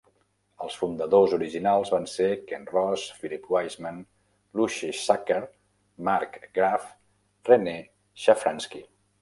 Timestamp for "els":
0.67-0.75